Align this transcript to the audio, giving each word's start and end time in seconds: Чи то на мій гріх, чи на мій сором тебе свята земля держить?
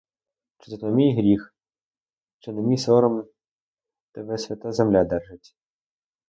Чи 0.57 0.77
то 0.77 0.85
на 0.85 0.91
мій 0.91 1.15
гріх, 1.17 1.55
чи 2.39 2.51
на 2.51 2.61
мій 2.61 2.77
сором 2.77 3.25
тебе 4.13 4.37
свята 4.37 4.71
земля 4.71 5.03
держить? 5.03 5.55